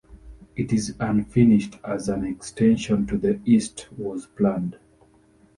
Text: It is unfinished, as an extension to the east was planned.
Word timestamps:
It 0.55 0.73
is 0.73 0.95
unfinished, 0.99 1.77
as 1.83 2.09
an 2.09 2.25
extension 2.25 3.05
to 3.05 3.19
the 3.19 3.39
east 3.45 3.87
was 3.95 4.25
planned. 4.25 4.79